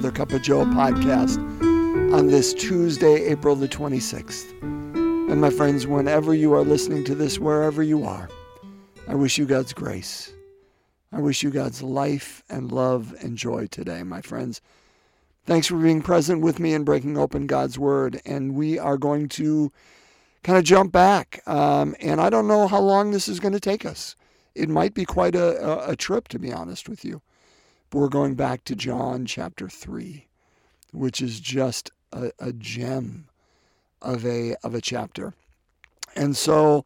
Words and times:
another 0.00 0.16
Cup 0.16 0.32
of 0.32 0.40
Joe 0.40 0.64
podcast 0.64 1.36
on 2.14 2.28
this 2.28 2.54
Tuesday, 2.54 3.22
April 3.26 3.54
the 3.54 3.68
26th. 3.68 4.50
And 4.62 5.42
my 5.42 5.50
friends, 5.50 5.86
whenever 5.86 6.32
you 6.32 6.54
are 6.54 6.62
listening 6.62 7.04
to 7.04 7.14
this, 7.14 7.38
wherever 7.38 7.82
you 7.82 8.04
are, 8.04 8.30
I 9.06 9.14
wish 9.14 9.36
you 9.36 9.44
God's 9.44 9.74
grace. 9.74 10.32
I 11.12 11.20
wish 11.20 11.42
you 11.42 11.50
God's 11.50 11.82
life 11.82 12.42
and 12.48 12.72
love 12.72 13.14
and 13.20 13.36
joy 13.36 13.66
today, 13.66 14.02
my 14.02 14.22
friends. 14.22 14.62
Thanks 15.44 15.66
for 15.66 15.76
being 15.76 16.00
present 16.00 16.40
with 16.40 16.58
me 16.58 16.72
and 16.72 16.86
breaking 16.86 17.18
open 17.18 17.46
God's 17.46 17.78
Word. 17.78 18.22
And 18.24 18.54
we 18.54 18.78
are 18.78 18.96
going 18.96 19.28
to 19.30 19.70
kind 20.44 20.56
of 20.56 20.64
jump 20.64 20.92
back. 20.92 21.42
Um, 21.46 21.94
and 22.00 22.22
I 22.22 22.30
don't 22.30 22.48
know 22.48 22.68
how 22.68 22.80
long 22.80 23.10
this 23.10 23.28
is 23.28 23.38
going 23.38 23.52
to 23.52 23.60
take 23.60 23.84
us. 23.84 24.16
It 24.54 24.70
might 24.70 24.94
be 24.94 25.04
quite 25.04 25.34
a, 25.34 25.62
a, 25.62 25.90
a 25.90 25.96
trip, 25.96 26.28
to 26.28 26.38
be 26.38 26.50
honest 26.50 26.88
with 26.88 27.04
you. 27.04 27.20
We're 27.92 28.08
going 28.08 28.36
back 28.36 28.62
to 28.66 28.76
John 28.76 29.26
chapter 29.26 29.68
3, 29.68 30.28
which 30.92 31.20
is 31.20 31.40
just 31.40 31.90
a, 32.12 32.30
a 32.38 32.52
gem 32.52 33.26
of 34.00 34.24
a, 34.24 34.54
of 34.62 34.76
a 34.76 34.80
chapter. 34.80 35.34
And 36.14 36.36
so 36.36 36.84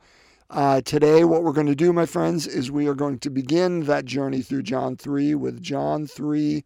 uh, 0.49 0.81
today, 0.81 1.25
what 1.25 1.43
we're 1.43 1.53
going 1.53 1.67
to 1.67 1.75
do, 1.75 1.93
my 1.93 2.07
friends, 2.07 2.47
is 2.47 2.71
we 2.71 2.89
are 2.89 2.95
going 2.95 3.19
to 3.19 3.29
begin 3.29 3.81
that 3.81 4.07
journey 4.07 4.41
through 4.41 4.63
John 4.63 4.97
3 4.97 5.35
with 5.35 5.61
John 5.63 6.07
3, 6.07 6.65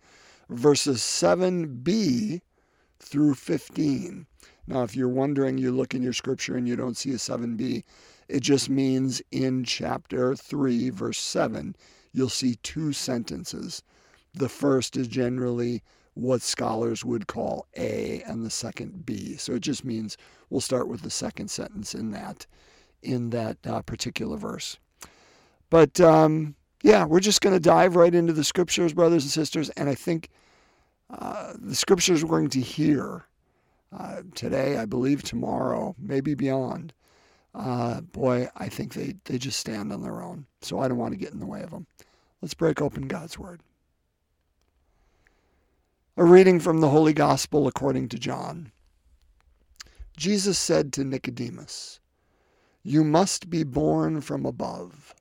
verses 0.49 0.99
7b 0.99 2.41
through 3.01 3.35
15. 3.35 4.25
Now, 4.69 4.85
if 4.85 4.95
you're 4.95 5.09
wondering, 5.09 5.59
you 5.59 5.73
look 5.73 5.95
in 5.95 6.03
your 6.03 6.13
scripture 6.13 6.57
and 6.57 6.69
you 6.69 6.77
don't 6.77 6.97
see 6.97 7.11
a 7.11 7.15
7b, 7.15 7.83
it 8.29 8.41
just 8.41 8.71
means 8.71 9.21
in 9.33 9.65
chapter 9.65 10.37
3, 10.37 10.91
verse 10.91 11.19
7, 11.19 11.75
you'll 12.13 12.29
see 12.29 12.55
two 12.63 12.93
sentences. 12.93 13.83
The 14.39 14.49
first 14.49 14.97
is 14.97 15.09
generally 15.09 15.83
what 16.15 16.43
scholars 16.43 17.05
would 17.05 17.27
call 17.27 17.67
A 17.77 18.23
and 18.27 18.45
the 18.45 18.51
second 18.51 19.07
B. 19.07 19.37
So 19.37 19.55
it 19.55 19.61
just 19.61 19.85
means 19.85 20.17
we'll 20.51 20.61
start 20.61 20.89
with 20.89 21.03
the 21.03 21.11
second 21.11 21.49
sentence 21.51 21.95
in 21.95 22.11
that 22.13 22.47
in 23.03 23.31
that 23.31 23.59
uh, 23.65 23.83
particular 23.83 24.37
verse. 24.37 24.79
But 25.71 26.01
um, 26.01 26.57
yeah, 26.83 27.05
we're 27.05 27.21
just 27.21 27.41
going 27.41 27.55
to 27.55 27.61
dive 27.61 27.95
right 27.97 28.15
into 28.15 28.33
the 28.33 28.43
scriptures, 28.43 28.93
brothers 28.93 29.23
and 29.25 29.31
sisters. 29.31 29.71
And 29.71 29.89
I 29.89 29.95
think 29.95 30.29
uh, 31.11 31.55
the 31.59 31.77
scriptures 31.77 32.25
we're 32.25 32.39
going 32.39 32.51
to 32.51 32.61
hear 32.61 33.25
uh, 33.97 34.23
today, 34.35 34.79
I 34.79 34.85
believe 34.85 35.23
tomorrow, 35.23 35.95
maybe 35.99 36.35
beyond, 36.35 36.93
uh, 37.55 38.01
boy, 38.01 38.49
I 38.57 38.69
think 38.69 38.95
they, 38.95 39.15
they 39.25 39.39
just 39.39 39.59
stand 39.59 39.93
on 39.93 40.03
their 40.03 40.23
own. 40.23 40.47
So 40.61 40.81
I 40.81 40.89
don't 40.89 40.99
want 40.99 41.13
to 41.13 41.19
get 41.19 41.33
in 41.33 41.41
the 41.41 41.47
way 41.47 41.63
of 41.63 41.71
them. 41.71 41.87
Let's 42.43 42.55
break 42.55 42.81
open 42.81 43.09
God's 43.09 43.39
Word. 43.39 43.61
A 46.19 46.25
reading 46.25 46.59
from 46.59 46.81
the 46.81 46.89
Holy 46.91 47.13
Gospel 47.13 47.69
according 47.69 48.09
to 48.09 48.19
John. 48.19 48.73
Jesus 50.17 50.59
said 50.59 50.93
to 50.95 51.05
Nicodemus, 51.05 52.01
You 52.83 53.05
must 53.05 53.49
be 53.49 53.63
born 53.63 54.21
from 54.21 54.45
above. 54.45 55.15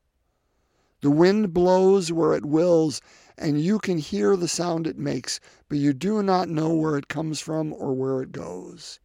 The 1.01 1.11
wind 1.11 1.53
blows 1.53 2.11
where 2.11 2.33
it 2.33 2.45
wills, 2.45 2.99
and 3.37 3.61
you 3.61 3.77
can 3.77 3.99
hear 3.99 4.35
the 4.35 4.47
sound 4.47 4.87
it 4.87 4.97
makes, 4.97 5.39
but 5.69 5.77
you 5.77 5.93
do 5.93 6.23
not 6.23 6.49
know 6.49 6.73
where 6.73 6.97
it 6.97 7.09
comes 7.09 7.39
from 7.41 7.73
or 7.73 7.93
where 7.93 8.23
it 8.23 8.31
goes. 8.31 8.99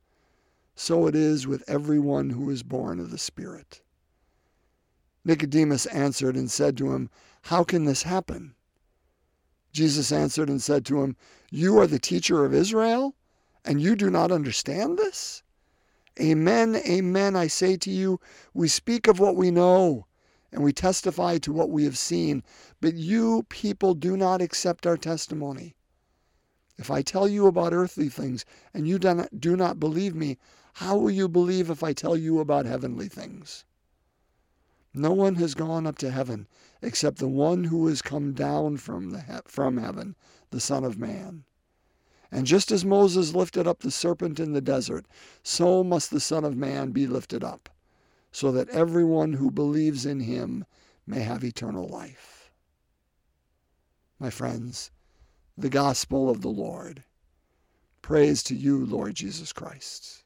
So 0.75 1.07
it 1.07 1.15
is 1.15 1.47
with 1.47 1.63
everyone 1.69 2.31
who 2.31 2.49
is 2.49 2.63
born 2.63 3.01
of 3.01 3.11
the 3.11 3.19
Spirit. 3.19 3.83
Nicodemus 5.27 5.85
answered 5.85 6.37
and 6.39 6.51
said 6.51 6.79
to 6.79 6.95
him, 6.95 7.11
How 7.43 7.65
can 7.65 7.85
this 7.85 8.05
happen? 8.05 8.55
Jesus 9.73 10.13
answered 10.13 10.51
and 10.51 10.61
said 10.61 10.85
to 10.87 11.03
him, 11.03 11.17
You 11.51 11.79
are 11.79 11.87
the 11.87 11.99
teacher 11.99 12.45
of 12.45 12.53
Israel, 12.53 13.15
and 13.65 13.81
you 13.81 13.97
do 13.97 14.11
not 14.11 14.31
understand 14.31 14.99
this? 14.99 15.43
Amen, 16.21 16.77
amen, 16.77 17.37
I 17.37 17.47
say 17.47 17.79
to 17.79 17.91
you, 17.91 18.21
we 18.53 18.69
speak 18.69 19.09
of 19.09 19.19
what 19.19 19.35
we 19.35 19.51
know 19.51 20.07
and 20.53 20.63
we 20.63 20.73
testify 20.75 21.39
to 21.39 21.53
what 21.53 21.71
we 21.71 21.85
have 21.85 21.97
seen, 21.97 22.43
but 22.83 22.95
you 22.95 23.47
people 23.49 23.95
do 23.95 24.15
not 24.15 24.43
accept 24.43 24.87
our 24.87 24.99
testimony. 24.99 25.75
If 26.77 26.91
I 26.91 27.01
tell 27.01 27.27
you 27.27 27.47
about 27.47 27.73
earthly 27.73 28.11
things 28.11 28.45
and 28.75 28.87
you 28.87 28.99
do 28.99 29.57
not, 29.57 29.81
believe 29.81 30.15
me, 30.15 30.37
how 30.75 30.99
will 30.99 31.11
you 31.11 31.29
believe 31.29 31.71
if 31.71 31.83
I 31.83 31.95
tell 31.95 32.17
you 32.17 32.41
about 32.41 32.67
heavenly 32.67 33.09
things? 33.09 33.65
No 34.95 35.13
one 35.13 35.37
has 35.37 35.55
gone 35.55 35.87
up 35.87 35.99
to 35.99 36.11
heaven 36.11 36.47
except 36.83 37.19
the 37.19 37.29
one 37.29 37.65
who 37.65 37.87
has 37.87 38.03
come 38.03 38.33
down 38.33 38.77
from, 38.77 39.11
the, 39.11 39.43
from 39.47 39.79
heaven, 39.79 40.17
the 40.51 40.61
Son 40.61 40.85
of 40.85 40.99
Man. 40.99 41.45
And 42.31 42.47
just 42.47 42.71
as 42.71 42.85
Moses 42.85 43.35
lifted 43.35 43.67
up 43.67 43.81
the 43.81 43.91
serpent 43.91 44.41
in 44.41 44.53
the 44.53 44.61
desert, 44.61 45.07
so 45.43 45.85
must 45.85 46.11
the 46.11 46.21
Son 46.21 46.45
of 46.45 46.57
Man 46.57 46.91
be 46.91 47.07
lifted 47.07 47.45
up 47.45 47.69
so 48.33 48.51
that 48.53 48.71
everyone 48.71 49.35
who 49.35 49.51
believes 49.51 50.07
in 50.07 50.21
him 50.21 50.65
may 51.07 51.21
have 51.21 51.45
eternal 51.45 51.87
life. 51.87 52.51
My 54.19 54.31
friends, 54.31 54.91
the 55.57 55.69
gospel 55.69 56.31
of 56.31 56.41
the 56.41 56.49
Lord. 56.49 57.05
Praise 58.01 58.43
to 58.45 58.55
you, 58.55 58.85
Lord 58.85 59.15
Jesus 59.15 59.53
Christ. 59.53 60.25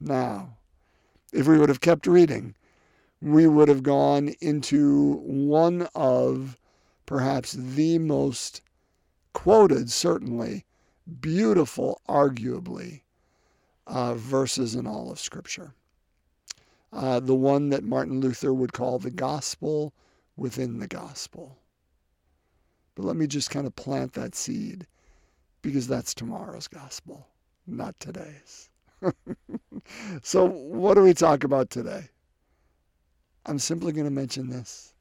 Now, 0.00 0.56
if 1.32 1.46
we 1.46 1.58
would 1.58 1.68
have 1.68 1.80
kept 1.80 2.06
reading, 2.06 2.54
we 3.20 3.46
would 3.46 3.68
have 3.68 3.82
gone 3.82 4.28
into 4.40 5.14
one 5.24 5.88
of 5.94 6.58
perhaps 7.06 7.52
the 7.52 7.98
most 7.98 8.60
quoted, 9.32 9.90
certainly, 9.90 10.64
beautiful, 11.20 12.00
arguably, 12.08 13.02
uh, 13.86 14.14
verses 14.14 14.74
in 14.74 14.86
all 14.86 15.10
of 15.10 15.18
Scripture 15.18 15.74
uh, 16.92 17.20
the 17.20 17.34
one 17.34 17.70
that 17.70 17.84
Martin 17.84 18.20
Luther 18.20 18.52
would 18.52 18.72
call 18.72 18.98
the 18.98 19.10
gospel 19.10 19.92
within 20.36 20.78
the 20.78 20.86
gospel. 20.86 21.58
But 22.94 23.04
let 23.04 23.16
me 23.16 23.26
just 23.26 23.50
kind 23.50 23.66
of 23.66 23.76
plant 23.76 24.14
that 24.14 24.34
seed 24.34 24.86
because 25.62 25.86
that's 25.86 26.14
tomorrow's 26.14 26.68
gospel, 26.68 27.28
not 27.66 27.98
today's. 28.00 28.70
so, 30.22 30.46
what 30.46 30.94
do 30.94 31.02
we 31.02 31.14
talk 31.14 31.44
about 31.44 31.70
today? 31.70 32.08
I'm 33.48 33.58
simply 33.58 33.92
going 33.92 34.04
to 34.04 34.10
mention 34.10 34.50
this. 34.50 34.92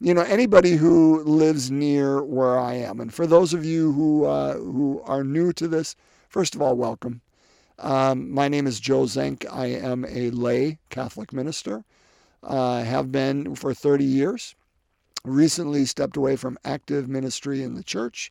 You 0.00 0.12
know, 0.12 0.20
anybody 0.20 0.72
who 0.72 1.22
lives 1.22 1.70
near 1.70 2.22
where 2.22 2.58
I 2.58 2.74
am, 2.74 3.00
and 3.00 3.12
for 3.12 3.26
those 3.26 3.54
of 3.54 3.64
you 3.64 3.92
who 3.92 4.26
uh, 4.26 4.58
who 4.58 5.00
are 5.06 5.24
new 5.24 5.54
to 5.54 5.66
this, 5.66 5.96
first 6.28 6.54
of 6.54 6.60
all, 6.60 6.76
welcome. 6.76 7.22
Um, 7.78 8.30
my 8.30 8.48
name 8.48 8.66
is 8.66 8.78
Joe 8.78 9.04
Zenk. 9.04 9.46
I 9.50 9.66
am 9.66 10.04
a 10.04 10.30
lay 10.30 10.78
Catholic 10.90 11.32
minister. 11.32 11.84
I 12.42 12.80
uh, 12.80 12.84
have 12.84 13.10
been 13.10 13.54
for 13.54 13.72
30 13.72 14.04
years. 14.04 14.54
Recently 15.24 15.86
stepped 15.86 16.18
away 16.18 16.36
from 16.36 16.58
active 16.64 17.08
ministry 17.08 17.62
in 17.62 17.74
the 17.74 17.82
church 17.82 18.30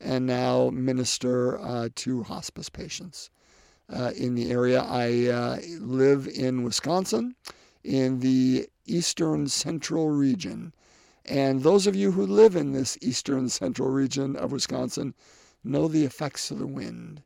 and 0.00 0.24
now 0.24 0.70
minister 0.70 1.60
uh, 1.60 1.88
to 1.96 2.22
hospice 2.22 2.68
patients 2.68 3.30
uh, 3.92 4.12
in 4.16 4.36
the 4.36 4.50
area. 4.50 4.82
I 4.82 5.26
uh, 5.26 5.58
live 5.80 6.28
in 6.28 6.62
Wisconsin 6.62 7.34
in 7.84 8.20
the 8.20 8.68
eastern 8.86 9.48
central 9.48 10.10
region. 10.10 10.72
And 11.24 11.62
those 11.62 11.86
of 11.86 11.94
you 11.94 12.12
who 12.12 12.26
live 12.26 12.56
in 12.56 12.72
this 12.72 12.98
eastern 13.00 13.48
central 13.48 13.88
region 13.88 14.36
of 14.36 14.52
Wisconsin 14.52 15.14
know 15.62 15.88
the 15.88 16.04
effects 16.04 16.50
of 16.50 16.58
the 16.58 16.66
wind. 16.66 17.22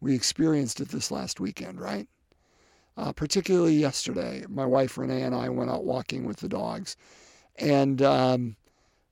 We 0.00 0.14
experienced 0.14 0.80
it 0.80 0.88
this 0.88 1.10
last 1.10 1.40
weekend, 1.40 1.80
right? 1.80 2.08
Uh, 2.96 3.12
particularly 3.12 3.74
yesterday, 3.74 4.44
my 4.48 4.66
wife 4.66 4.98
Renee 4.98 5.22
and 5.22 5.34
I 5.34 5.48
went 5.48 5.70
out 5.70 5.84
walking 5.84 6.24
with 6.24 6.38
the 6.38 6.48
dogs, 6.48 6.96
and 7.56 8.02
um, 8.02 8.56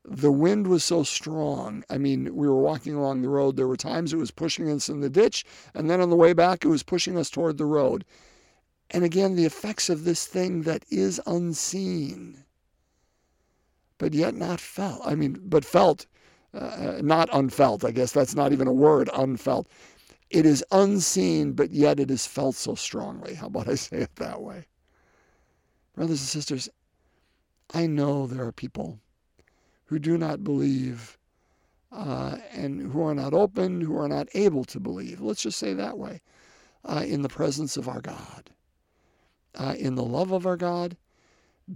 the 0.05 0.33
wind 0.33 0.67
was 0.67 0.85
so 0.85 1.03
strong. 1.03 1.85
I 1.89 1.97
mean, 1.97 2.35
we 2.35 2.49
were 2.49 2.61
walking 2.61 2.95
along 2.95 3.23
the 3.23 3.29
road. 3.29 3.57
There 3.57 3.69
were 3.69 3.77
times 3.77 4.13
it 4.13 4.19
was 4.19 4.31
pushing 4.31 4.71
us 4.71 4.89
in 4.89 5.01
the 5.01 5.11
ditch, 5.11 5.45
and 5.75 5.89
then 5.89 6.01
on 6.01 6.11
the 6.11 6.17
way 6.17 6.33
back, 6.33 6.65
it 6.65 6.69
was 6.69 6.83
pushing 6.83 7.17
us 7.17 7.31
toward 7.31 7.57
the 7.57 7.65
road. 7.65 8.05
And 8.91 9.05
again, 9.05 9.37
the 9.37 9.47
effects 9.47 9.89
of 9.89 10.05
this 10.05 10.27
thing 10.27 10.63
that 10.63 10.85
is 10.91 11.21
unseen, 11.27 12.45
but 13.99 14.15
yet 14.15 14.35
not 14.35 14.61
felt. 14.61 15.01
I 15.05 15.15
mean, 15.15 15.41
but 15.45 15.65
felt, 15.65 16.07
uh, 16.55 17.01
not 17.01 17.29
unfelt. 17.33 17.85
I 17.85 17.93
guess 17.93 18.13
that's 18.13 18.35
not 18.35 18.53
even 18.53 18.67
a 18.67 18.73
word, 18.73 19.09
unfelt. 19.15 19.69
It 20.31 20.47
is 20.47 20.65
unseen, 20.73 21.53
but 21.53 21.71
yet 21.71 22.01
it 22.01 22.11
is 22.11 22.27
felt 22.27 22.57
so 22.57 22.75
strongly. 22.75 23.35
How 23.35 23.47
about 23.47 23.69
I 23.69 23.75
say 23.75 23.99
it 23.99 24.17
that 24.17 24.43
way? 24.43 24.67
Brothers 25.95 26.21
and 26.21 26.29
sisters, 26.29 26.69
I 27.73 27.87
know 27.87 28.27
there 28.27 28.47
are 28.47 28.53
people 28.53 28.99
who 29.85 29.99
do 29.99 30.19
not 30.19 30.43
believe 30.43 31.19
uh, 31.93 32.37
and 32.53 32.93
who 32.93 33.03
are 33.03 33.15
not 33.15 33.35
open, 33.35 33.81
who 33.81 33.97
are 33.97 34.09
not 34.09 34.29
able 34.35 34.65
to 34.65 34.81
believe, 34.81 35.21
let's 35.21 35.43
just 35.43 35.59
say 35.59 35.75
that 35.75 35.99
way, 35.99 36.21
uh, 36.85 37.05
in 37.07 37.23
the 37.23 37.29
presence 37.29 37.77
of 37.77 37.89
our 37.89 38.01
God, 38.01 38.51
uh, 39.55 39.75
in 39.79 39.95
the 39.95 40.05
love 40.05 40.33
of 40.33 40.47
our 40.47 40.57
God, 40.57 40.97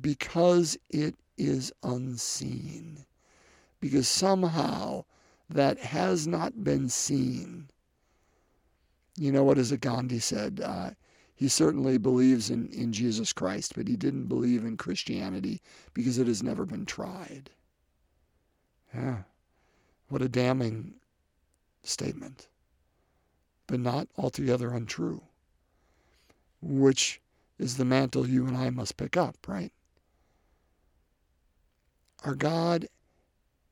because 0.01 0.77
it 0.91 1.15
is 1.37 1.73
unseen. 1.83 3.05
Because 3.81 4.09
somehow 4.09 5.05
that 5.51 5.79
has 5.79 6.27
not 6.27 6.65
been 6.65 6.89
seen. 6.89 7.69
You 9.17 9.31
know 9.31 9.45
what, 9.45 9.59
as 9.59 9.73
a 9.73 9.77
Gandhi 9.77 10.19
said, 10.19 10.61
uh, 10.65 10.91
he 11.37 11.49
certainly 11.49 11.99
believes 11.99 12.51
in, 12.51 12.69
in 12.69 12.93
Jesus 12.93 13.33
Christ, 13.33 13.75
but 13.77 13.89
he 13.89 13.97
didn't 13.97 14.27
believe 14.27 14.65
in 14.65 14.77
Christianity 14.77 15.61
because 15.93 16.19
it 16.19 16.27
has 16.27 16.43
never 16.43 16.65
been 16.65 16.87
tried. 16.87 17.51
Yeah. 18.95 19.19
What 20.09 20.23
a 20.23 20.29
damning 20.29 20.95
statement, 21.83 22.49
but 23.67 23.81
not 23.81 24.09
altogether 24.17 24.71
untrue, 24.71 25.23
which 26.63 27.21
is 27.59 27.77
the 27.77 27.85
mantle 27.85 28.29
you 28.29 28.47
and 28.47 28.57
I 28.57 28.71
must 28.71 28.97
pick 28.97 29.17
up, 29.17 29.37
right? 29.47 29.73
Our 32.25 32.35
God, 32.35 32.87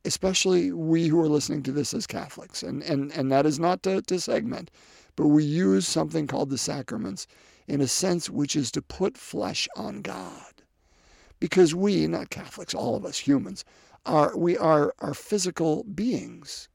especially 0.05 0.73
we 0.73 1.09
who 1.09 1.21
are 1.21 1.29
listening 1.29 1.63
to 1.65 1.73
this 1.73 1.95
as 1.95 2.07
Catholics, 2.07 2.63
and, 2.63 2.83
and, 2.83 3.11
and 3.13 3.31
that 3.33 3.47
is 3.47 3.59
not 3.59 3.83
to, 3.85 4.03
to 4.03 4.21
segment, 4.21 4.71
but 5.17 5.29
we 5.29 5.45
use 5.45 5.87
something 5.87 6.27
called 6.27 6.51
the 6.51 6.59
sacraments 6.59 7.27
in 7.67 7.81
a 7.81 7.89
sense 7.89 8.29
which 8.29 8.57
is 8.57 8.71
to 8.73 8.83
put 8.83 9.17
flesh 9.17 9.69
on 9.77 10.03
God. 10.03 10.63
Because 11.41 11.75
we, 11.75 12.07
not 12.07 12.31
Catholics, 12.31 12.75
all 12.75 12.97
of 12.97 13.05
us 13.05 13.19
humans, 13.19 13.65
are 14.05 14.37
we 14.37 14.57
are 14.59 14.95
are 14.99 15.15
physical 15.15 15.85
beings. 15.85 16.69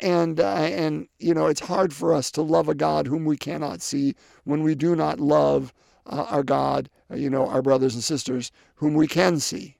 And 0.00 0.38
uh, 0.38 0.54
and 0.54 1.08
you 1.18 1.34
know 1.34 1.46
it's 1.46 1.60
hard 1.60 1.92
for 1.92 2.14
us 2.14 2.30
to 2.32 2.42
love 2.42 2.68
a 2.68 2.74
God 2.74 3.06
whom 3.06 3.24
we 3.24 3.36
cannot 3.36 3.82
see 3.82 4.14
when 4.44 4.62
we 4.62 4.74
do 4.74 4.94
not 4.94 5.18
love 5.18 5.72
uh, 6.06 6.26
our 6.28 6.42
God, 6.42 6.88
uh, 7.10 7.16
you 7.16 7.28
know, 7.28 7.48
our 7.48 7.62
brothers 7.62 7.94
and 7.94 8.02
sisters 8.02 8.50
whom 8.76 8.94
we 8.94 9.06
can 9.06 9.40
see. 9.40 9.76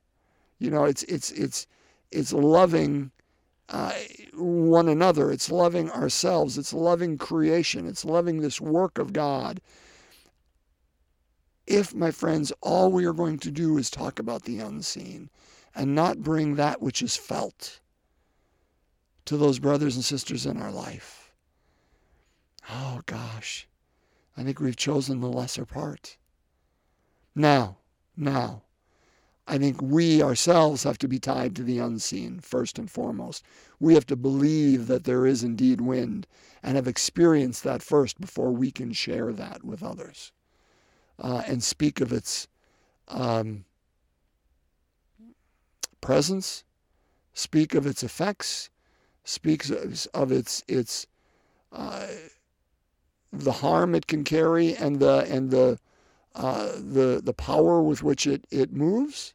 You 0.59 0.71
know, 0.71 0.85
it's 0.85 1.03
it's 1.05 1.31
it's 1.31 1.67
it's 2.11 2.33
loving 2.33 3.11
uh, 3.69 3.93
one 4.35 4.89
another. 4.89 5.31
It's 5.31 5.51
loving 5.51 5.91
ourselves. 5.91 6.59
It's 6.59 6.73
loving 6.73 7.19
creation. 7.19 7.87
It's 7.87 8.05
loving 8.05 8.41
this 8.41 8.61
work 8.61 8.99
of 8.99 9.13
God. 9.13 9.61
If, 11.67 11.95
my 11.95 12.11
friends, 12.11 12.51
all 12.63 12.91
we 12.91 13.05
are 13.05 13.13
going 13.13 13.39
to 13.41 13.51
do 13.51 13.77
is 13.77 13.91
talk 13.91 14.19
about 14.19 14.45
the 14.45 14.59
unseen 14.59 15.29
and 15.75 15.95
not 15.95 16.23
bring 16.23 16.55
that 16.55 16.81
which 16.81 17.03
is 17.03 17.17
felt 17.17 17.81
to 19.29 19.37
those 19.37 19.59
brothers 19.59 19.95
and 19.95 20.05
sisters 20.05 20.47
in 20.47 20.57
our 20.57 20.73
life, 20.73 21.33
oh 22.71 23.03
gosh, 23.05 23.69
I 24.39 24.43
think 24.43 24.59
we've 24.59 24.75
chosen 24.75 25.21
the 25.21 25.29
lesser 25.29 25.67
part. 25.67 26.17
Now, 27.35 27.77
now, 28.17 28.63
I 29.47 29.59
think 29.59 29.83
we 29.83 30.23
ourselves 30.23 30.83
have 30.85 30.97
to 30.99 31.09
be 31.09 31.19
tied 31.19 31.55
to 31.57 31.63
the 31.63 31.79
unseen 31.79 32.41
first 32.41 32.79
and 32.79 32.91
foremost. 32.91 33.45
We 33.79 33.93
have 33.93 34.07
to 34.07 34.17
believe 34.17 34.87
that 34.87 35.05
there 35.05 35.27
is 35.27 35.45
indeed 35.45 35.83
wind 35.83 36.27
and 36.63 36.77
have 36.77 36.89
experienced 36.89 37.65
that 37.65 37.83
first 37.83 38.19
before 38.19 38.51
we 38.51 38.71
can 38.71 38.95
share 38.95 39.35
that 39.35 39.63
with 39.63 39.83
others 39.83 40.33
uh, 41.19 41.43
and 41.47 41.63
speak 41.63 42.01
of 42.01 42.15
its 42.15 42.49
um, 43.09 43.67
presence, 46.01 46.65
speak 47.35 47.75
of 47.75 47.87
its 47.87 48.03
effects, 48.03 48.71
speaks 49.29 49.71
of 50.15 50.33
its 50.33 50.65
its 50.67 51.07
uh, 51.73 52.07
the 53.31 53.53
harm 53.53 53.95
it 53.95 54.07
can 54.07 54.25
carry 54.25 54.75
and 54.75 55.01
the 55.01 55.27
and 55.31 55.51
the 55.51 55.79
uh, 56.35 56.73
the 56.77 57.21
the 57.23 57.35
power 57.35 57.83
with 57.83 58.03
which 58.03 58.27
it 58.27 58.47
it 58.51 58.73
moves. 58.73 59.35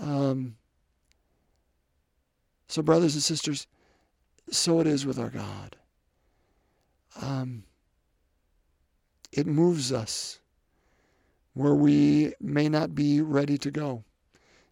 Um, 0.00 0.56
so, 2.66 2.82
brothers 2.82 3.14
and 3.14 3.22
sisters, 3.22 3.66
so 4.50 4.80
it 4.80 4.86
is 4.88 5.06
with 5.06 5.18
our 5.18 5.30
God. 5.30 5.76
Um, 7.20 7.64
it 9.30 9.46
moves 9.46 9.92
us 9.92 10.40
where 11.54 11.74
we 11.74 12.32
may 12.40 12.68
not 12.68 12.94
be 12.94 13.20
ready 13.20 13.58
to 13.58 13.70
go. 13.70 14.04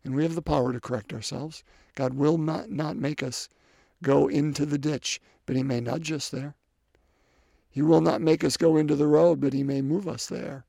And 0.09 0.17
we 0.17 0.23
have 0.23 0.35
the 0.35 0.41
power 0.41 0.73
to 0.73 0.81
correct 0.81 1.13
ourselves. 1.13 1.63
God 1.95 2.15
will 2.15 2.39
not, 2.39 2.71
not 2.71 2.97
make 2.97 3.23
us 3.23 3.51
go 4.03 4.27
into 4.27 4.65
the 4.65 4.79
ditch, 4.79 5.21
but 5.45 5.55
He 5.55 5.63
may 5.63 5.81
nudge 5.81 6.11
us 6.11 6.31
there. 6.31 6.55
He 7.71 7.83
will 7.83 8.01
not 8.01 8.23
make 8.23 8.43
us 8.43 8.57
go 8.57 8.79
into 8.79 8.97
the 8.97 9.07
road, 9.07 9.39
but 9.39 9.53
He 9.53 9.63
may 9.63 9.83
move 9.83 10.09
us 10.09 10.27
there 10.27 10.65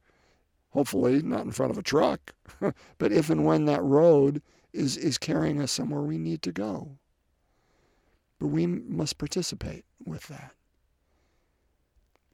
hopefully 0.72 1.22
not 1.22 1.46
in 1.46 1.52
front 1.52 1.72
of 1.72 1.78
a 1.78 1.84
truck, 1.84 2.34
but 2.98 3.12
if 3.12 3.30
and 3.30 3.46
when 3.46 3.66
that 3.66 3.84
road 3.84 4.42
is, 4.74 4.98
is 4.98 5.18
carrying 5.18 5.62
us 5.62 5.72
somewhere 5.72 6.02
we 6.02 6.18
need 6.18 6.42
to 6.44 6.52
go. 6.52 6.98
But 8.40 8.48
we 8.48 8.68
must 8.68 9.18
participate 9.18 9.86
with 10.06 10.28
that. 10.28 10.54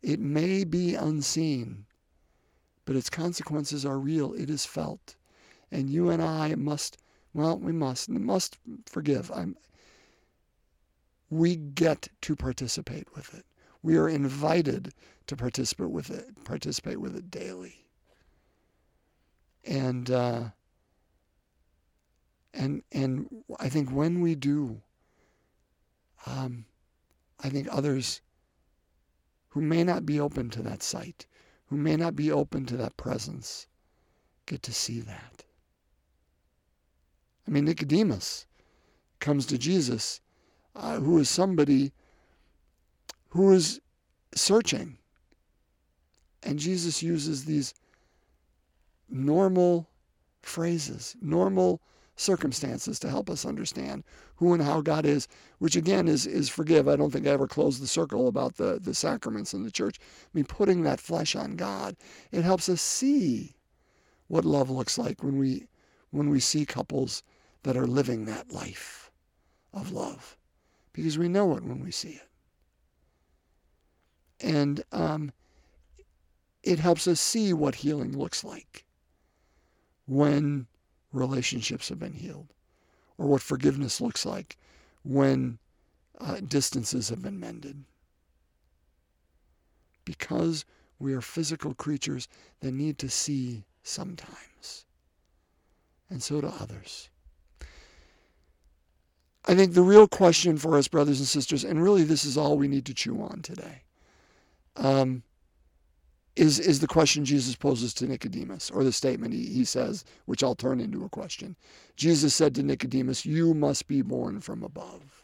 It 0.02 0.20
may 0.20 0.64
be 0.64 0.94
unseen, 0.96 1.86
but 2.86 2.96
its 2.96 3.10
consequences 3.10 3.86
are 3.86 3.98
real. 3.98 4.34
It 4.34 4.50
is 4.50 4.66
felt. 4.66 5.16
And 5.72 5.90
you 5.90 6.10
and 6.10 6.22
I 6.22 6.56
must, 6.56 6.98
well, 7.34 7.58
we 7.58 7.72
must, 7.72 8.10
must 8.10 8.58
forgive. 8.86 9.32
I'm, 9.32 9.58
we 11.30 11.56
get 11.56 12.10
to 12.22 12.36
participate 12.36 13.16
with 13.16 13.34
it. 13.34 13.46
We 13.82 13.98
are 13.98 14.10
invited 14.10 14.94
to 15.28 15.36
participate 15.36 15.90
with 15.90 16.10
it, 16.10 16.44
participate 16.44 17.00
with 17.00 17.16
it 17.16 17.32
daily 17.32 17.86
and 19.66 20.12
uh, 20.12 20.44
and 22.54 22.84
and 22.92 23.28
I 23.60 23.70
think 23.70 23.90
when 23.90 24.22
we 24.22 24.36
do, 24.36 24.82
um, 26.26 26.66
I 27.44 27.50
think 27.50 27.68
others 27.72 28.22
who 29.50 29.62
may 29.62 29.84
not 29.84 30.06
be 30.06 30.20
open 30.20 30.50
to 30.52 30.62
that 30.64 30.84
sight, 30.84 31.26
who 31.68 31.78
may 31.78 31.96
not 31.96 32.16
be 32.16 32.32
open 32.32 32.66
to 32.68 32.78
that 32.78 32.98
presence, 32.98 33.68
get 34.46 34.62
to 34.64 34.74
see 34.74 35.00
that. 35.02 35.45
I 37.48 37.52
mean, 37.52 37.66
Nicodemus 37.66 38.46
comes 39.20 39.46
to 39.48 39.58
Jesus, 39.58 40.22
uh, 40.76 41.00
who 41.00 41.18
is 41.20 41.30
somebody 41.30 41.92
who 43.30 43.52
is 43.52 43.82
searching. 44.34 44.98
And 46.44 46.60
Jesus 46.60 47.04
uses 47.04 47.46
these 47.46 47.74
normal 49.10 49.90
phrases, 50.42 51.16
normal 51.22 51.82
circumstances 52.18 52.98
to 53.00 53.10
help 53.10 53.30
us 53.30 53.46
understand 53.46 54.04
who 54.36 54.54
and 54.54 54.64
how 54.64 54.80
God 54.82 55.06
is, 55.06 55.28
which 55.60 55.76
again 55.76 56.08
is 56.08 56.26
is 56.26 56.48
forgive. 56.50 56.88
I 56.88 56.96
don't 56.96 57.12
think 57.12 57.28
I 57.28 57.32
ever 57.32 57.48
closed 57.48 57.82
the 57.82 57.88
circle 57.88 58.28
about 58.28 58.56
the, 58.56 58.80
the 58.82 58.94
sacraments 58.94 59.54
in 59.54 59.64
the 59.64 59.72
church. 59.72 60.00
I 60.00 60.30
mean, 60.34 60.46
putting 60.46 60.84
that 60.84 61.00
flesh 61.00 61.36
on 61.36 61.56
God, 61.56 61.96
it 62.32 62.44
helps 62.44 62.70
us 62.70 62.82
see 62.82 63.56
what 64.28 64.46
love 64.46 64.70
looks 64.70 64.98
like 64.98 65.24
when 65.24 65.38
we 65.38 65.68
when 66.12 66.30
we 66.30 66.40
see 66.40 66.66
couples 66.66 67.22
that 67.66 67.76
are 67.76 67.88
living 67.88 68.26
that 68.26 68.52
life 68.52 69.10
of 69.74 69.92
love. 69.92 70.38
Because 70.94 71.18
we 71.18 71.28
know 71.28 71.58
it 71.58 71.64
when 71.64 71.84
we 71.84 71.90
see 71.90 72.20
it. 72.22 72.30
And 74.40 74.84
um, 74.92 75.32
it 76.62 76.78
helps 76.78 77.08
us 77.08 77.20
see 77.20 77.54
what 77.54 77.74
healing 77.74 78.16
looks 78.16 78.44
like 78.44 78.86
when 80.06 80.68
relationships 81.12 81.90
have 81.90 81.98
been 81.98 82.14
healed, 82.14 82.54
or 83.18 83.26
what 83.26 83.42
forgiveness 83.42 84.00
looks 84.00 84.28
like 84.28 84.58
when 85.04 85.58
uh, 86.22 86.42
distances 86.48 87.10
have 87.10 87.24
been 87.24 87.40
mended. 87.40 87.84
Because 90.04 90.66
we 91.00 91.16
are 91.16 91.22
physical 91.22 91.74
creatures 91.74 92.28
that 92.60 92.74
need 92.74 93.00
to 93.00 93.10
see 93.10 93.64
sometimes, 93.82 94.86
and 96.12 96.22
so 96.22 96.42
do 96.42 96.54
others. 96.60 97.10
I 99.48 99.56
think 99.56 99.74
the 99.74 99.84
real 99.84 100.08
question 100.08 100.58
for 100.58 100.78
us, 100.78 100.88
brothers 100.88 101.20
and 101.20 101.28
sisters, 101.28 101.64
and 101.64 101.82
really 101.82 102.04
this 102.04 102.26
is 102.26 102.38
all 102.38 102.58
we 102.58 102.68
need 102.68 102.86
to 102.88 102.94
chew 102.94 103.22
on 103.22 103.42
today. 103.42 103.84
Um, 104.76 105.24
is, 106.36 106.60
is 106.60 106.80
the 106.80 106.88
question 106.88 107.24
Jesus 107.24 107.56
poses 107.56 107.94
to 107.96 108.08
Nicodemus, 108.08 108.70
or 108.70 108.84
the 108.84 108.92
statement 108.92 109.34
he, 109.34 109.46
he 109.46 109.64
says, 109.64 110.04
which 110.26 110.44
I'll 110.44 110.56
turn 110.56 110.82
into 110.82 111.06
a 111.06 111.10
question. 111.10 111.56
Jesus 111.96 112.34
said 112.34 112.56
to 112.56 112.64
Nicodemus, 112.64 113.26
You 113.26 113.54
must 113.54 113.88
be 113.88 114.02
born 114.02 114.42
from 114.42 114.64
above. 114.64 115.24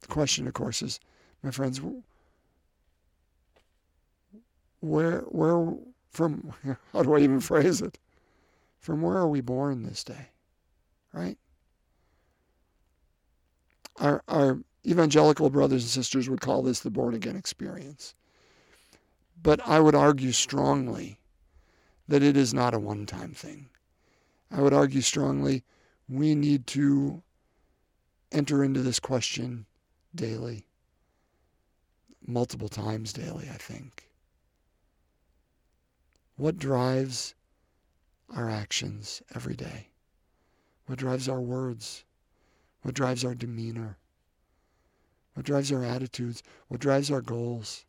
The 0.00 0.06
question, 0.06 0.46
of 0.46 0.54
course, 0.54 0.80
is, 0.80 1.00
my 1.42 1.50
friends, 1.50 1.82
where, 4.80 5.20
where, 5.20 5.74
from, 6.10 6.54
how 6.92 7.02
do 7.02 7.14
I 7.14 7.18
even 7.18 7.40
phrase 7.40 7.82
it? 7.82 7.98
From 8.78 9.02
where 9.02 9.18
are 9.18 9.28
we 9.28 9.42
born 9.42 9.82
this 9.82 10.02
day? 10.02 10.28
Right? 11.12 11.36
Our, 13.98 14.22
our 14.28 14.58
evangelical 14.86 15.50
brothers 15.50 15.82
and 15.82 15.90
sisters 15.90 16.28
would 16.28 16.40
call 16.40 16.62
this 16.62 16.80
the 16.80 16.90
born 16.90 17.14
again 17.14 17.36
experience. 17.36 18.14
But 19.42 19.60
I 19.66 19.80
would 19.80 19.94
argue 19.94 20.32
strongly 20.32 21.18
that 22.08 22.22
it 22.22 22.36
is 22.36 22.52
not 22.52 22.74
a 22.74 22.78
one 22.78 23.06
time 23.06 23.32
thing. 23.32 23.68
I 24.50 24.60
would 24.60 24.72
argue 24.72 25.00
strongly 25.00 25.64
we 26.08 26.34
need 26.34 26.66
to 26.68 27.22
enter 28.32 28.64
into 28.64 28.82
this 28.82 28.98
question 28.98 29.66
daily, 30.14 30.66
multiple 32.26 32.68
times 32.68 33.12
daily, 33.12 33.48
I 33.48 33.56
think. 33.56 34.08
What 36.36 36.58
drives 36.58 37.34
our 38.34 38.48
actions 38.48 39.22
every 39.34 39.54
day? 39.54 39.89
What 40.90 40.98
drives 40.98 41.28
our 41.28 41.40
words? 41.40 42.02
What 42.82 42.96
drives 42.96 43.24
our 43.24 43.36
demeanor? 43.36 43.96
What 45.34 45.46
drives 45.46 45.70
our 45.70 45.84
attitudes? 45.84 46.42
What 46.66 46.80
drives 46.80 47.12
our 47.12 47.20
goals 47.20 47.84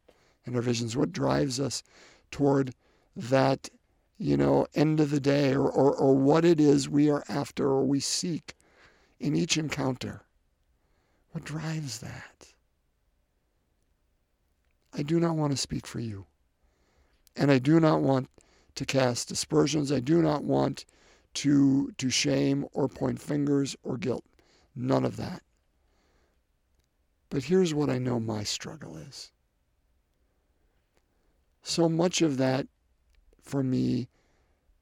and 0.45 0.55
our 0.55 0.61
visions? 0.61 0.95
What 0.95 1.11
drives 1.11 1.59
us 1.59 1.81
toward 2.29 2.75
that, 3.15 3.69
you 4.19 4.37
know, 4.37 4.67
end 4.75 4.99
of 4.99 5.09
the 5.09 5.19
day 5.19 5.55
or, 5.55 5.67
or, 5.67 5.95
or 5.95 6.15
what 6.15 6.45
it 6.45 6.59
is 6.59 6.87
we 6.87 7.09
are 7.09 7.23
after 7.27 7.65
or 7.65 7.83
we 7.83 7.99
seek 7.99 8.53
in 9.19 9.35
each 9.35 9.57
encounter? 9.57 10.21
What 11.31 11.43
drives 11.43 12.01
that? 12.01 12.53
I 14.93 15.01
do 15.01 15.19
not 15.19 15.37
want 15.37 15.53
to 15.53 15.57
speak 15.57 15.87
for 15.87 15.99
you. 15.99 16.27
And 17.35 17.49
I 17.49 17.57
do 17.57 17.79
not 17.79 18.01
want 18.01 18.29
to 18.75 18.85
cast 18.85 19.31
aspersions. 19.31 19.91
I 19.91 20.01
do 20.01 20.21
not 20.21 20.43
want 20.43 20.85
to, 21.33 21.91
to 21.97 22.09
shame 22.09 22.65
or 22.73 22.87
point 22.87 23.19
fingers 23.19 23.75
or 23.83 23.97
guilt. 23.97 24.25
None 24.75 25.05
of 25.05 25.17
that. 25.17 25.41
But 27.29 27.43
here's 27.43 27.73
what 27.73 27.89
I 27.89 27.97
know 27.97 28.19
my 28.19 28.43
struggle 28.43 28.97
is. 28.97 29.31
So 31.63 31.87
much 31.87 32.21
of 32.21 32.37
that 32.37 32.67
for 33.41 33.63
me 33.63 34.09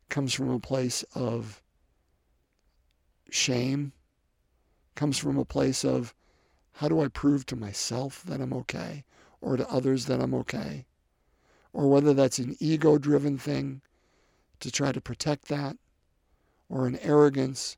comes 0.09 0.33
from 0.33 0.49
a 0.49 0.59
place 0.59 1.03
of 1.13 1.61
shame, 3.29 3.93
comes 4.95 5.17
from 5.17 5.37
a 5.37 5.45
place 5.45 5.85
of 5.85 6.15
how 6.73 6.87
do 6.87 7.01
I 7.01 7.07
prove 7.07 7.45
to 7.47 7.55
myself 7.55 8.23
that 8.23 8.41
I'm 8.41 8.53
okay 8.53 9.03
or 9.41 9.57
to 9.57 9.69
others 9.69 10.05
that 10.05 10.21
I'm 10.21 10.33
okay? 10.33 10.85
Or 11.73 11.89
whether 11.89 12.13
that's 12.13 12.39
an 12.39 12.55
ego 12.59 12.97
driven 12.97 13.37
thing 13.37 13.81
to 14.59 14.71
try 14.71 14.91
to 14.91 15.01
protect 15.01 15.47
that, 15.49 15.77
or 16.69 16.87
an 16.87 16.97
arrogance, 16.99 17.77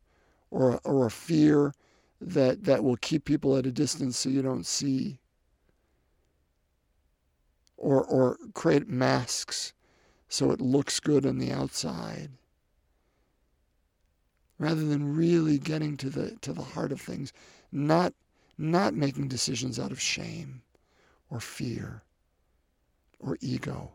or, 0.51 0.79
or 0.83 1.05
a 1.05 1.11
fear 1.11 1.73
that, 2.19 2.65
that 2.65 2.83
will 2.83 2.97
keep 2.97 3.25
people 3.25 3.57
at 3.57 3.65
a 3.65 3.71
distance 3.71 4.17
so 4.17 4.29
you 4.29 4.41
don't 4.41 4.65
see, 4.65 5.19
or, 7.77 8.03
or 8.03 8.37
create 8.53 8.87
masks 8.87 9.73
so 10.31 10.51
it 10.51 10.61
looks 10.61 11.01
good 11.01 11.25
on 11.25 11.39
the 11.39 11.51
outside. 11.51 12.29
Rather 14.57 14.85
than 14.85 15.15
really 15.15 15.57
getting 15.57 15.97
to 15.97 16.09
the 16.09 16.37
to 16.41 16.53
the 16.53 16.61
heart 16.61 16.91
of 16.91 17.01
things 17.01 17.33
not 17.71 18.13
not 18.57 18.93
making 18.93 19.27
decisions 19.27 19.79
out 19.79 19.91
of 19.91 19.99
shame 19.99 20.61
or 21.31 21.39
fear 21.39 22.03
or 23.19 23.37
ego 23.41 23.91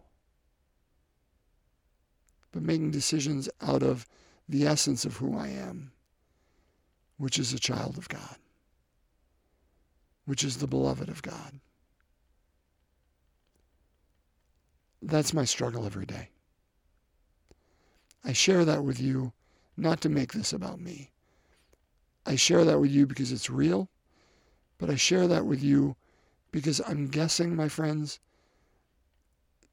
but 2.50 2.62
making 2.62 2.91
decisions 2.91 3.49
out 3.61 3.83
of 3.83 4.07
the 4.49 4.67
essence 4.67 5.05
of 5.05 5.17
who 5.17 5.37
I 5.37 5.49
am 5.49 5.93
which 7.19 7.38
is 7.38 7.53
a 7.53 7.59
child 7.59 7.97
of 7.97 8.09
God, 8.09 8.37
which 10.26 10.45
is 10.45 10.59
the 10.59 10.67
beloved 10.67 11.09
of 11.09 11.23
God. 11.23 11.61
That's 15.03 15.33
my 15.33 15.45
struggle 15.45 15.87
every 15.87 16.07
day. 16.07 16.31
I 18.25 18.33
share 18.33 18.65
that 18.65 18.83
with 18.85 19.00
you 19.00 19.33
not 19.76 20.00
to 20.00 20.09
make 20.09 20.33
this 20.33 20.53
about 20.53 20.81
me. 20.81 21.11
I 22.26 22.35
share 22.35 22.65
that 22.65 22.81
with 22.81 22.91
you 22.91 23.07
because 23.07 23.31
it's 23.31 23.49
real, 23.49 23.88
but 24.79 24.91
I 24.91 24.97
share 24.97 25.29
that 25.29 25.47
with 25.47 25.62
you 25.62 25.97
because 26.50 26.81
I'm 26.87 27.07
guessing, 27.07 27.55
my 27.55 27.69
friends, 27.69 28.19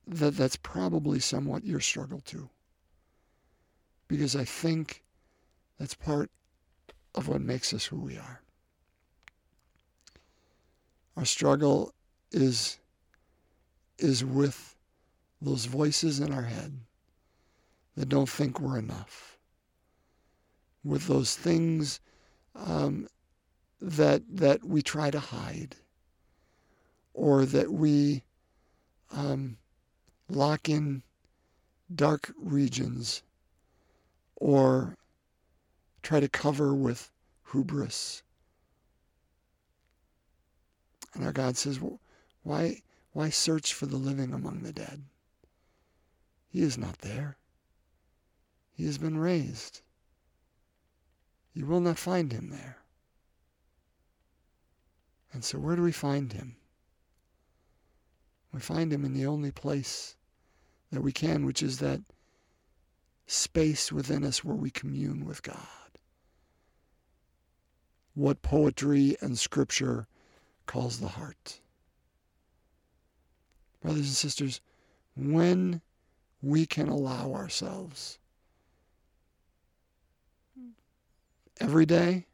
that 0.06 0.36
that's 0.36 0.58
probably 0.58 1.20
somewhat 1.20 1.65
your 1.65 1.80
struggle 1.80 2.20
too. 2.20 2.50
Because 4.13 4.36
I 4.36 4.46
think 4.46 5.01
that's 5.79 5.96
part 5.96 6.29
of 7.15 7.27
what 7.27 7.41
makes 7.41 7.74
us 7.74 7.86
who 7.86 8.00
we 8.00 8.15
are. 8.15 8.43
Our 11.17 11.25
struggle 11.25 11.96
is, 12.32 12.77
is 13.98 14.24
with 14.24 14.75
those 15.41 15.65
voices 15.65 16.20
in 16.20 16.32
our 16.32 16.43
head 16.43 16.77
that 17.98 18.08
don't 18.08 18.29
think 18.29 18.60
we're 18.60 18.77
enough, 18.77 19.39
with 20.84 21.08
those 21.08 21.36
things 21.36 22.00
um, 22.55 23.08
that, 23.82 24.22
that 24.29 24.63
we 24.63 24.84
try 24.84 25.10
to 25.10 25.20
hide, 25.20 25.75
or 27.15 27.48
that 27.48 27.74
we 27.74 28.22
um, 29.12 29.58
lock 30.29 30.70
in 30.70 31.01
dark 31.96 32.32
regions, 32.38 33.24
or 34.43 34.97
try 36.01 36.19
to 36.19 36.27
cover 36.27 36.75
with 36.75 37.09
hubris. 37.53 38.23
And 41.13 41.23
our 41.23 41.31
God 41.31 41.55
says, 41.55 41.79
why, 42.43 42.81
why 43.13 43.29
search 43.29 43.73
for 43.73 43.85
the 43.85 43.95
living 43.95 44.33
among 44.33 44.63
the 44.63 44.73
dead? 44.73 45.03
He 46.50 46.59
is 46.59 46.77
not 46.77 46.97
there. 46.97 47.38
He 48.73 48.83
has 48.85 48.97
been 48.97 49.17
raised. 49.17 49.79
You 51.53 51.65
will 51.65 51.79
not 51.79 51.97
find 51.97 52.33
him 52.33 52.50
there. 52.50 52.79
And 55.31 55.41
so, 55.45 55.57
where 55.57 55.77
do 55.77 55.83
we 55.83 55.93
find 55.93 56.33
him? 56.33 56.57
We 58.51 58.59
find 58.59 58.91
him 58.91 59.05
in 59.05 59.13
the 59.13 59.25
only 59.25 59.51
place 59.51 60.17
that 60.91 61.01
we 61.01 61.13
can, 61.13 61.45
which 61.45 61.63
is 61.63 61.79
that 61.79 62.01
space 63.27 63.92
within 63.92 64.24
us 64.24 64.44
where 64.44 64.56
we 64.56 64.70
commune 64.70 65.25
with 65.25 65.44
God 65.44 65.58
what 68.15 68.42
poetry 68.42 69.15
and 69.22 69.38
scripture 69.38 70.08
calls 70.65 71.00
the 71.00 71.08
heart. 71.08 71.60
Brothers 73.82 74.01
and 74.01 74.08
sisters, 74.08 74.62
when 75.15 75.82
we 76.42 76.65
can 76.65 76.88
allow 76.88 77.34
ourselves 77.34 78.20
every 81.60 81.86
day, 81.86 82.27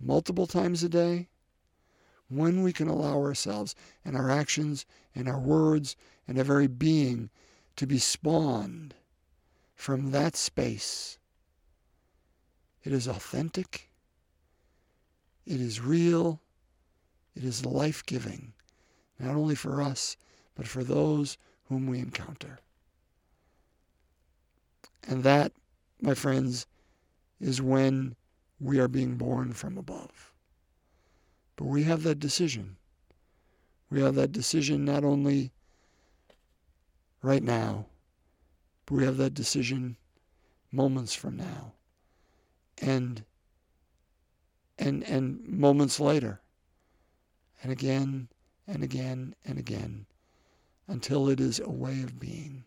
multiple 0.00 0.46
times 0.46 0.82
a 0.82 0.88
day, 0.88 1.28
when 2.28 2.62
we 2.62 2.72
can 2.72 2.88
allow 2.88 3.18
ourselves 3.18 3.74
and 4.04 4.16
our 4.16 4.30
actions 4.30 4.84
and 5.14 5.28
our 5.28 5.40
words 5.40 5.96
and 6.26 6.38
our 6.38 6.44
very 6.44 6.66
being 6.66 7.30
to 7.76 7.86
be 7.86 7.98
spawned 7.98 8.94
from 9.82 10.12
that 10.12 10.36
space, 10.36 11.18
it 12.84 12.92
is 12.92 13.08
authentic 13.08 13.92
it 15.46 15.60
is 15.60 15.80
real. 15.80 16.40
It 17.34 17.44
is 17.44 17.66
life 17.66 18.04
giving, 18.06 18.52
not 19.18 19.34
only 19.34 19.54
for 19.54 19.82
us, 19.82 20.16
but 20.54 20.68
for 20.68 20.84
those 20.84 21.38
whom 21.68 21.86
we 21.86 21.98
encounter. 21.98 22.58
And 25.08 25.24
that, 25.24 25.52
my 26.00 26.14
friends, 26.14 26.66
is 27.40 27.60
when 27.60 28.14
we 28.60 28.78
are 28.78 28.88
being 28.88 29.16
born 29.16 29.52
from 29.52 29.76
above. 29.76 30.32
But 31.56 31.64
we 31.64 31.82
have 31.84 32.02
that 32.04 32.20
decision. 32.20 32.76
We 33.90 34.00
have 34.02 34.14
that 34.14 34.32
decision 34.32 34.84
not 34.84 35.04
only 35.04 35.50
right 37.22 37.42
now, 37.42 37.86
but 38.86 38.94
we 38.94 39.04
have 39.04 39.16
that 39.16 39.34
decision 39.34 39.96
moments 40.70 41.14
from 41.14 41.36
now. 41.36 41.72
And 42.78 43.24
and, 44.78 45.04
and 45.04 45.46
moments 45.46 46.00
later, 46.00 46.40
and 47.62 47.70
again 47.70 48.28
and 48.66 48.82
again 48.82 49.34
and 49.44 49.58
again, 49.58 50.06
until 50.88 51.28
it 51.28 51.40
is 51.40 51.60
a 51.60 51.70
way 51.70 52.02
of 52.02 52.18
being. 52.18 52.64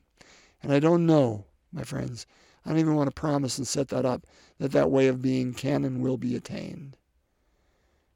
And 0.63 0.71
I 0.71 0.79
don't 0.79 1.05
know, 1.05 1.45
my 1.73 1.83
friends, 1.83 2.25
I 2.65 2.69
don't 2.69 2.79
even 2.79 2.95
want 2.95 3.07
to 3.07 3.19
promise 3.19 3.57
and 3.57 3.67
set 3.67 3.89
that 3.89 4.05
up 4.05 4.25
that 4.57 4.71
that 4.71 4.91
way 4.91 5.07
of 5.07 5.21
being 5.21 5.53
can 5.53 5.83
and 5.83 6.01
will 6.01 6.17
be 6.17 6.35
attained. 6.35 6.97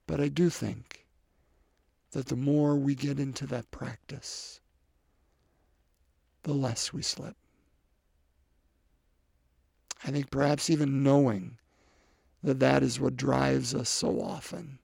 But 0.07 0.19
I 0.19 0.27
do 0.29 0.49
think 0.49 1.05
that 2.11 2.27
the 2.27 2.35
more 2.35 2.75
we 2.75 2.95
get 2.95 3.19
into 3.19 3.45
that 3.47 3.69
practice, 3.69 4.61
the 6.43 6.53
less 6.53 6.91
we 6.91 7.03
slip. 7.03 7.35
I 10.03 10.11
think 10.11 10.31
perhaps 10.31 10.69
even 10.69 11.03
knowing 11.03 11.57
that 12.41 12.59
that 12.59 12.83
is 12.83 12.99
what 12.99 13.17
drives 13.17 13.75
us 13.75 13.89
so 13.89 14.21
often. 14.21 14.79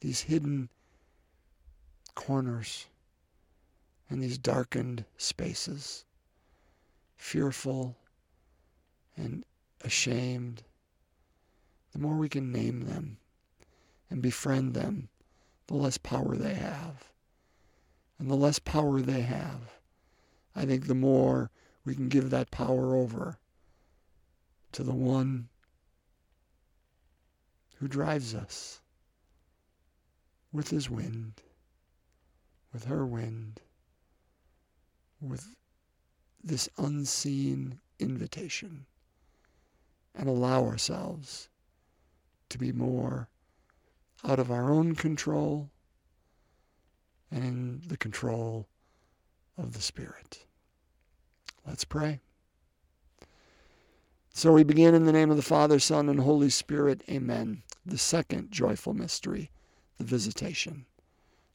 These 0.00 0.22
hidden 0.22 0.70
corners 2.14 2.86
and 4.08 4.22
these 4.22 4.38
darkened 4.38 5.04
spaces, 5.18 6.04
fearful 7.16 7.96
and 9.16 9.44
ashamed. 9.82 10.62
the 11.92 11.98
more 11.98 12.16
we 12.16 12.28
can 12.28 12.52
name 12.52 12.82
them 12.82 13.18
and 14.10 14.22
befriend 14.22 14.74
them, 14.74 15.08
the 15.66 15.74
less 15.74 15.98
power 15.98 16.36
they 16.36 16.54
have. 16.54 17.12
And 18.18 18.30
the 18.30 18.34
less 18.36 18.58
power 18.58 19.00
they 19.00 19.20
have, 19.20 19.78
I 20.56 20.64
think 20.64 20.86
the 20.86 20.94
more 20.94 21.50
we 21.84 21.94
can 21.94 22.08
give 22.08 22.30
that 22.30 22.50
power 22.50 22.96
over 22.96 23.38
to 24.72 24.82
the 24.82 24.94
one 24.94 25.48
who 27.76 27.88
drives 27.88 28.34
us 28.34 28.80
with 30.52 30.70
his 30.70 30.90
wind, 30.90 31.42
with 32.72 32.84
her 32.84 33.06
wind, 33.06 33.60
with 35.20 35.54
this 36.42 36.68
unseen 36.78 37.78
invitation, 37.98 38.86
and 40.14 40.28
allow 40.28 40.64
ourselves 40.64 41.48
to 42.48 42.58
be 42.58 42.72
more 42.72 43.28
out 44.24 44.38
of 44.38 44.50
our 44.50 44.70
own 44.70 44.94
control 44.94 45.70
and 47.30 47.44
in 47.44 47.82
the 47.86 47.96
control 47.96 48.66
of 49.56 49.72
the 49.72 49.82
Spirit. 49.82 50.46
Let's 51.66 51.84
pray. 51.84 52.20
So 54.38 54.52
we 54.52 54.62
begin 54.62 54.94
in 54.94 55.04
the 55.04 55.10
name 55.10 55.32
of 55.32 55.36
the 55.36 55.42
Father, 55.42 55.80
Son, 55.80 56.08
and 56.08 56.20
Holy 56.20 56.48
Spirit. 56.48 57.02
Amen. 57.10 57.64
The 57.84 57.98
second 57.98 58.52
joyful 58.52 58.94
mystery, 58.94 59.50
the 59.96 60.04
visitation. 60.04 60.86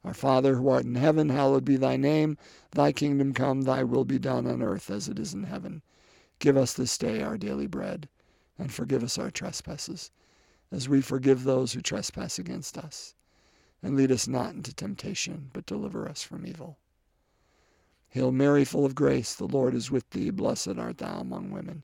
Our 0.03 0.13
Father 0.13 0.55
who 0.55 0.67
art 0.67 0.83
in 0.83 0.95
heaven, 0.95 1.29
hallowed 1.29 1.63
be 1.63 1.77
thy 1.77 1.95
name. 1.95 2.37
Thy 2.71 2.91
kingdom 2.91 3.33
come, 3.33 3.61
thy 3.61 3.85
will 3.85 4.03
be 4.03 4.19
done 4.19 4.45
on 4.45 4.61
earth 4.61 4.89
as 4.89 5.07
it 5.07 5.17
is 5.17 5.33
in 5.33 5.43
heaven. 5.43 5.81
Give 6.39 6.57
us 6.57 6.73
this 6.73 6.97
day 6.97 7.21
our 7.21 7.37
daily 7.37 7.67
bread, 7.67 8.09
and 8.59 8.69
forgive 8.69 9.01
us 9.01 9.17
our 9.17 9.31
trespasses, 9.31 10.11
as 10.69 10.89
we 10.89 10.99
forgive 10.99 11.45
those 11.45 11.71
who 11.71 11.79
trespass 11.79 12.37
against 12.37 12.77
us. 12.77 13.15
And 13.81 13.95
lead 13.95 14.11
us 14.11 14.27
not 14.27 14.55
into 14.55 14.75
temptation, 14.75 15.51
but 15.53 15.65
deliver 15.65 16.05
us 16.05 16.21
from 16.21 16.45
evil. 16.45 16.77
Hail 18.09 18.33
Mary, 18.33 18.65
full 18.65 18.85
of 18.85 18.93
grace, 18.93 19.35
the 19.35 19.47
Lord 19.47 19.73
is 19.73 19.89
with 19.89 20.09
thee. 20.09 20.31
Blessed 20.31 20.77
art 20.77 20.97
thou 20.97 21.21
among 21.21 21.49
women. 21.49 21.83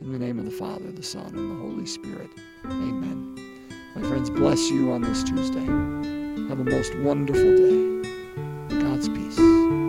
In 0.00 0.12
the 0.12 0.18
name 0.18 0.38
of 0.38 0.46
the 0.46 0.50
Father, 0.50 0.90
the 0.90 1.02
Son, 1.02 1.26
and 1.26 1.50
the 1.50 1.62
Holy 1.62 1.84
Spirit. 1.84 2.30
Amen. 2.64 3.36
My 3.94 4.02
friends, 4.08 4.30
bless 4.30 4.70
you 4.70 4.92
on 4.92 5.02
this 5.02 5.22
Tuesday. 5.22 5.64
Have 6.48 6.58
a 6.58 6.64
most 6.64 6.94
wonderful 7.00 7.56
day. 7.56 8.80
God's 8.80 9.10
peace. 9.10 9.79